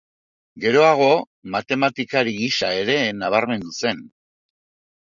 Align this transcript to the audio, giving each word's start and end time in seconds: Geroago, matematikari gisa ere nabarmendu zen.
Geroago, 0.63 1.09
matematikari 1.57 2.35
gisa 2.41 2.73
ere 2.81 2.99
nabarmendu 3.23 3.79
zen. 3.85 4.07